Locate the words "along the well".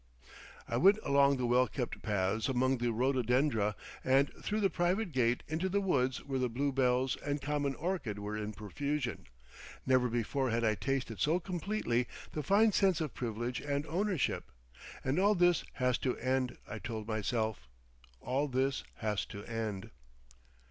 1.05-1.67